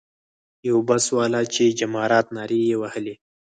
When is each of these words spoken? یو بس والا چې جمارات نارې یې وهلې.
یو 0.67 0.77
بس 0.87 1.05
والا 1.17 1.41
چې 1.53 1.75
جمارات 1.79 2.27
نارې 2.35 2.59
یې 2.69 2.75
وهلې. 2.81 3.15